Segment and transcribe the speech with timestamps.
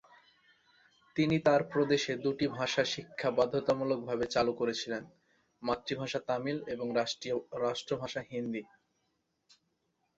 [1.15, 5.03] তিনি তার প্রদেশে দুটি ভাষা শিক্ষা বাধ্যতামূলকভাবে চালু করেছিলেন,
[5.63, 6.87] মাতৃভাষা তামিল এবং
[7.63, 8.61] রাষ্ট্রভাষা হিন্দি।